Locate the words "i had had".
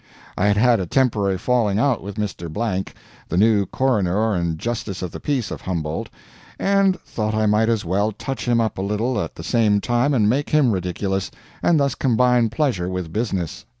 0.35-0.79